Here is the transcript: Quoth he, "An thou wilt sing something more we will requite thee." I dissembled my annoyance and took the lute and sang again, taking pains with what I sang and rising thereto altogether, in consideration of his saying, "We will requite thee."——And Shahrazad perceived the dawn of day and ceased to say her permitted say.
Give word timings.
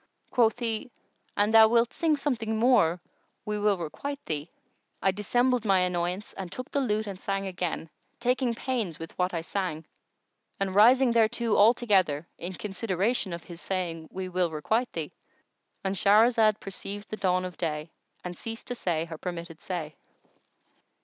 Quoth 0.31 0.57
he, 0.57 0.89
"An 1.37 1.51
thou 1.51 1.67
wilt 1.67 1.93
sing 1.93 2.17
something 2.17 2.57
more 2.57 2.99
we 3.45 3.59
will 3.59 3.77
requite 3.77 4.19
thee." 4.25 4.49
I 4.99 5.11
dissembled 5.11 5.63
my 5.63 5.81
annoyance 5.81 6.33
and 6.33 6.51
took 6.51 6.71
the 6.71 6.81
lute 6.81 7.05
and 7.05 7.21
sang 7.21 7.45
again, 7.45 7.87
taking 8.19 8.55
pains 8.55 8.97
with 8.97 9.15
what 9.19 9.31
I 9.31 9.41
sang 9.41 9.85
and 10.59 10.73
rising 10.73 11.11
thereto 11.13 11.55
altogether, 11.55 12.27
in 12.39 12.53
consideration 12.53 13.31
of 13.31 13.43
his 13.43 13.61
saying, 13.61 14.09
"We 14.11 14.27
will 14.27 14.49
requite 14.49 14.91
thee."——And 14.93 15.95
Shahrazad 15.95 16.59
perceived 16.59 17.11
the 17.11 17.17
dawn 17.17 17.45
of 17.45 17.55
day 17.55 17.91
and 18.23 18.35
ceased 18.35 18.65
to 18.69 18.73
say 18.73 19.05
her 19.05 19.19
permitted 19.19 19.61
say. 19.61 19.93